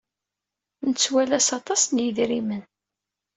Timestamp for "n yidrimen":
1.89-2.63